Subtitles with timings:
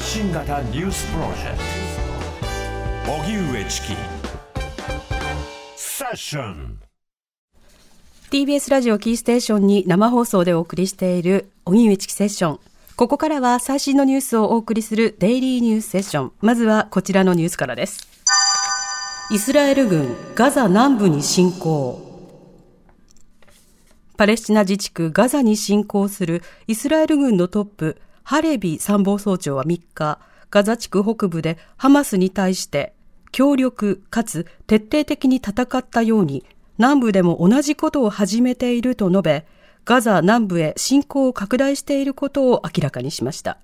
[0.00, 1.58] 発信型ニュースプロジェク
[3.04, 3.12] ト。
[3.12, 3.88] 荻上チキ。
[5.76, 6.78] セッション
[8.30, 12.60] TBS ラジオキーステーションに生放送でお送りしている荻上チキセッション。
[12.96, 16.32] ここからは最新のニュースをお送りするデイリーニュースセッション。
[16.40, 18.08] まずはこちらのニュースからです。
[19.30, 22.08] イスラエル軍ガザ南部に侵攻。
[24.16, 30.18] パレスチナ自治区ガザに侵攻するイスラエル軍のトップハレビ参謀総長は3日、
[30.50, 32.92] ガザ地区北部でハマスに対して
[33.32, 36.44] 強力かつ徹底的に戦ったように
[36.78, 39.46] 南部でも同じことを始めていると述べ、
[39.84, 43.58] ガザ南部へ侵攻を拡大していることを明らかにしました。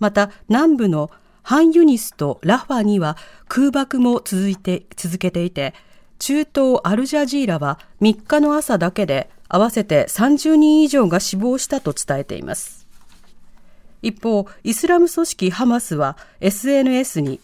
[0.00, 1.10] また南部の
[1.42, 3.16] ハンユニスとラファには
[3.48, 5.74] 空爆も続いて、続けていて、
[6.18, 12.81] 中東アルジャジーラは3日の朝だけで合わせて30人以上が死亡したと伝えています。
[14.02, 17.40] 一方、イスラム組織ハマスは SNS に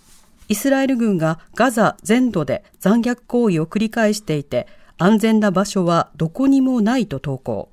[0.48, 7.70] イスラエル軍がガザ全土で残虐行為を繰り返していて安全な場所はどこにもないと投稿。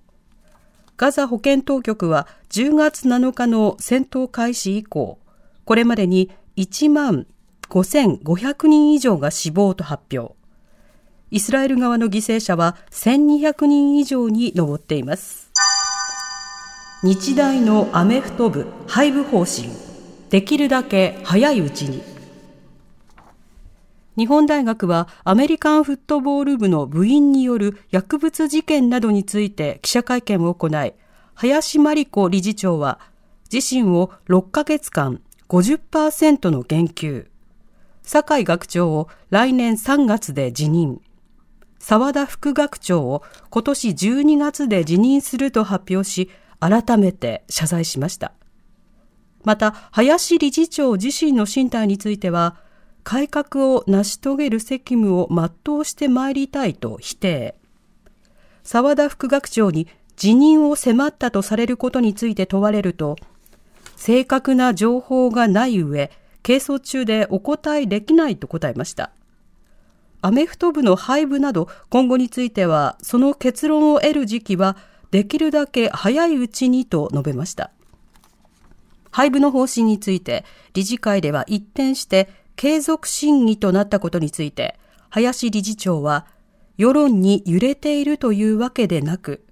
[0.97, 5.19] ガザ保健当局は10月7日の戦闘開始以降、
[5.66, 7.25] これまでに1万
[7.69, 10.36] 5500人以上が死亡と発表。
[11.31, 15.44] イスラエル側の犠牲者は1200人以上に上っています。
[17.05, 19.69] 日大のアメフト部廃部方針。
[20.31, 22.01] できるだけ早いうちに。
[24.17, 30.95] 日本大学はアメリカンフットボール部の部員による薬物事件などについて記者会見を行い
[31.35, 32.99] 林真理子理事長は
[33.53, 37.27] 自身を6ヶ月間50%の減給。
[38.01, 40.99] 酒井学長を来年3月で辞任。
[41.77, 46.31] 澤田副学長を今年12月で辞任すると発表し
[46.67, 48.31] 改めて謝罪しました。
[49.44, 52.56] また、林理事長自身の進退については、
[53.03, 57.56] 改革を成し遂げる責務を全うしてまいりたいと否定。
[58.63, 63.16] 澤田副学長に辞任を迫ったとされることについて問われると、
[63.95, 66.09] 正確な情報がない上、
[66.41, 69.12] 係争中でお答えできないと答えました。
[70.23, 74.78] アメフト部の廃部など今後については、その結論を得る時期は
[75.11, 77.71] できるだけ早いうちにと述べました。
[79.11, 80.43] 廃部の方針について、
[80.73, 84.77] 理事会では一転して継続審議となったことについて、
[85.09, 86.25] 林理事長は、
[86.77, 89.45] 世論に揺れているというわけでなく、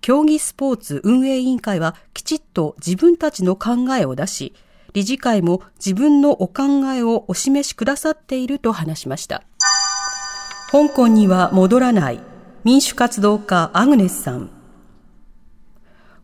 [0.00, 4.54] 競技スポーツ運営委員会はきちっと自分たちの考えを出し、
[4.94, 9.44] 理事会も自分のお考えをお示しくださっていると話しました。
[10.70, 12.20] 香港には戻らない
[12.64, 14.57] 民主活動家アグネスさん。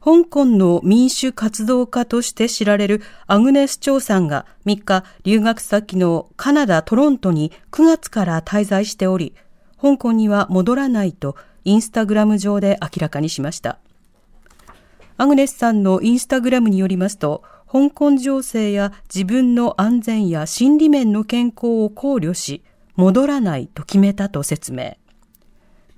[0.05, 9.35] 香港の民主活動家として知られるアグネス・チョウさんが3日留学先のカナダ・トロントに9月から滞在しており、
[9.81, 13.79] 香港には戻らないとインスタグラム上で明らかにしました。
[15.17, 17.43] アグネスさんのインスタグラムによりますと、
[17.73, 22.63] 香港情勢や自分の安全や心理面の健康を考慮し、
[22.97, 24.99] 戻らないと決めたと説明。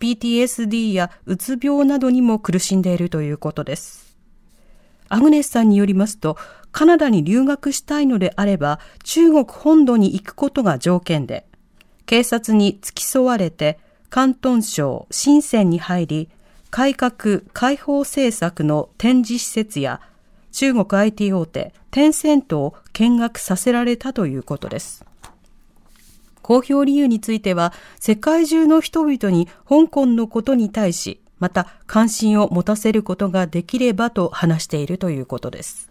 [0.00, 4.16] PTSD やうつ病などにも苦しんでいるということです。
[5.08, 6.36] アグネスさんによりますと、
[6.72, 11.46] カナダに留学したいのであれば、中国本土に行くことが条件で、
[12.06, 13.78] 警察に付き添われて、
[14.10, 16.28] 広東省深センに入り、
[16.70, 20.00] 改革開放政策の展示施設や、
[20.52, 25.04] 中国 IT 大手、テンセントを見学させられたということです。
[26.46, 35.90] 公表理由については、世界中の人々に香港のことに対し、また関心を持たせることができればと話しているということです。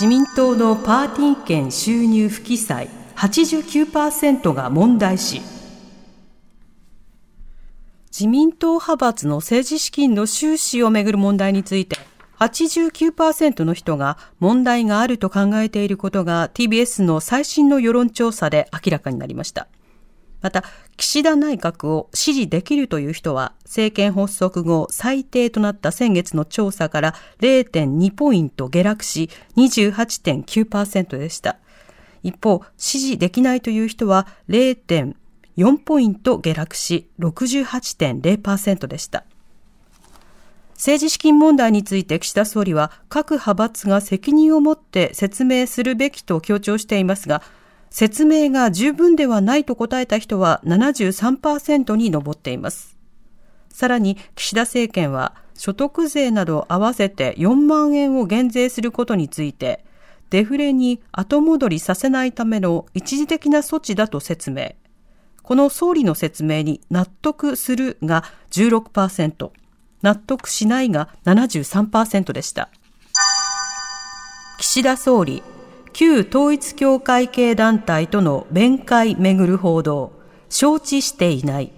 [0.00, 5.42] 自民党のパーティー券収入不記載89%が問題視。
[8.10, 11.93] 自民党派閥の政治資金の収支をめぐる問題について、
[12.44, 19.68] 89%の人が問題があると考えていることが TBS の最新の世論調査で明らかになりました。
[20.42, 20.62] また、
[20.98, 31.56] 岸田内閣を支持できるという人は、政権発足後最低となった先月の調査から0.2ポイント下落し、28.9%でした。
[32.22, 39.24] 一方、支持できないという人は0.4ポイント下落し、68.0%でした。
[40.74, 47.42] 政治資金問題について岸田総理は各派閥が責任を持って説明するべきと強調していますが、
[47.90, 52.96] 説明が十分ではないと答えた人は73%に上っています。
[53.68, 59.84] さらに岸田政権は所得税など合わせて4万円を減税することについて、
[60.30, 64.74] デフレに後戻りさせないための一時的な措置だと説明。
[65.44, 69.50] この総理の説明に納得するが16%、
[70.04, 72.68] 納得しないが73%でした。
[74.58, 75.42] 岸田総理、
[75.94, 80.12] 旧統一教会系団体との面会めぐる報道、
[80.50, 81.72] 承知していない。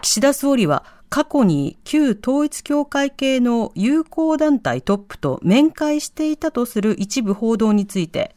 [0.00, 8.34] 岸田総理は過去に旧統一教会系の友好団体トップと面会していたとする一部報道について、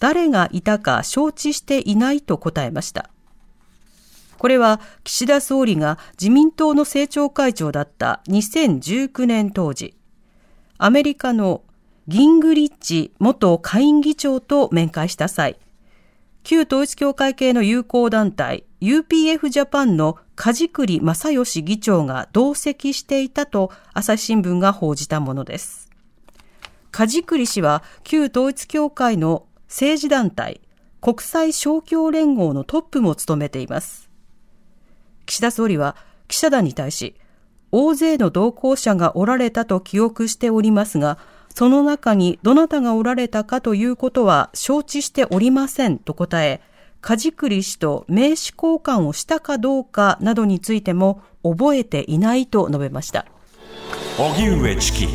[0.00, 3.10] 誰がいたか承知していないと答えました。
[4.44, 9.96] これは岸田総理が自民党の政調会長だった2019年当時、
[10.76, 11.62] アメリカの
[12.08, 15.56] ギングリッチ元下院議長と面会した際、
[16.42, 25.88] 旧統一教会系の友好団体 UPF ジャパンの梶栗正義議長が同席していたと朝日新聞が報じたものです。
[26.90, 30.60] 梶栗氏は旧統一教会の政治団体
[31.00, 34.03] 国際勝共連合のトップも務めています。
[35.26, 35.96] 岸田総理は
[36.28, 37.14] 記者団に対し、
[37.72, 41.18] 大勢の同行者がおられたと記憶しておりますが、
[41.54, 46.60] その中にどなたがおられたかということは承知しておりませんと答え、
[47.00, 53.26] 梶栗氏と名刺交換をしたかどうかなどについても覚えていないと述べました。
[54.18, 55.08] 荻上チキ